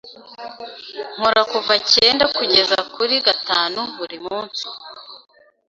[1.15, 4.65] Nkora kuva cyenda kugeza kuri gatanu buri munsi.